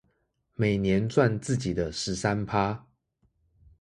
[0.55, 2.87] 每年賺自己的十三趴